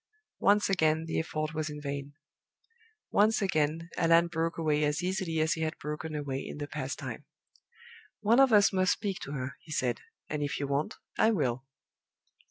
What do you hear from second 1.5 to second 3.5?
was in vain. Once